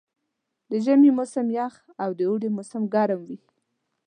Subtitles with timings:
[0.69, 3.37] د ژمي موسم یخ او د اوړي موسم ګرم وي.